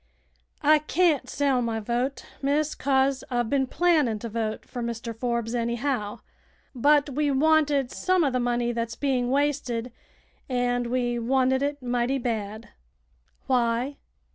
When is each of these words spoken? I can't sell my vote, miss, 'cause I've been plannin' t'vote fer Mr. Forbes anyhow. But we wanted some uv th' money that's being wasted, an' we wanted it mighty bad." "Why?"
I 0.63 0.79
can't 0.79 1.29
sell 1.29 1.61
my 1.61 1.79
vote, 1.79 2.25
miss, 2.41 2.73
'cause 2.73 3.23
I've 3.29 3.51
been 3.51 3.67
plannin' 3.67 4.17
t'vote 4.17 4.65
fer 4.65 4.81
Mr. 4.81 5.15
Forbes 5.15 5.53
anyhow. 5.53 6.21
But 6.73 7.11
we 7.11 7.29
wanted 7.29 7.91
some 7.91 8.23
uv 8.23 8.33
th' 8.35 8.41
money 8.41 8.71
that's 8.71 8.95
being 8.95 9.29
wasted, 9.29 9.91
an' 10.49 10.89
we 10.89 11.19
wanted 11.19 11.61
it 11.61 11.83
mighty 11.83 12.17
bad." 12.17 12.69
"Why?" 13.45 13.97